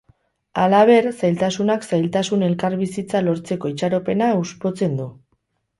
Halaber, 0.61 1.09
zailtasunak 1.21 1.85
zailtasun 1.89 2.47
elkarbizitza 2.49 3.25
lortzeko 3.29 3.73
itxaropena 3.75 4.35
hauspotzen 4.39 5.03
du. 5.05 5.11